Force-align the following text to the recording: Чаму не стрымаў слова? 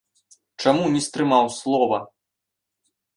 Чаму 0.63 0.87
не 0.95 1.01
стрымаў 1.07 1.45
слова? 1.59 1.97